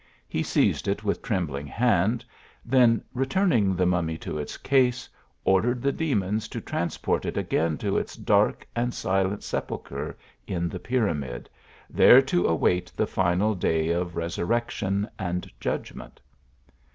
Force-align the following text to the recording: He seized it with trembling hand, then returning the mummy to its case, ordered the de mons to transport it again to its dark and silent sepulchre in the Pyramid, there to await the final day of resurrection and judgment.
He 0.27 0.41
seized 0.41 0.87
it 0.87 1.03
with 1.03 1.21
trembling 1.21 1.67
hand, 1.67 2.25
then 2.65 3.03
returning 3.13 3.75
the 3.75 3.85
mummy 3.85 4.17
to 4.17 4.39
its 4.39 4.57
case, 4.57 5.07
ordered 5.45 5.83
the 5.83 5.91
de 5.91 6.15
mons 6.15 6.47
to 6.47 6.59
transport 6.59 7.23
it 7.23 7.37
again 7.37 7.77
to 7.77 7.99
its 7.99 8.15
dark 8.15 8.67
and 8.75 8.95
silent 8.95 9.43
sepulchre 9.43 10.17
in 10.47 10.67
the 10.69 10.79
Pyramid, 10.79 11.51
there 11.87 12.19
to 12.19 12.47
await 12.47 12.91
the 12.97 13.05
final 13.05 13.53
day 13.53 13.89
of 13.89 14.15
resurrection 14.15 15.07
and 15.19 15.51
judgment. 15.59 16.19